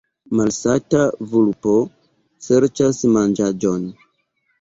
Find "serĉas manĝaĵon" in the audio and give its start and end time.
2.47-3.85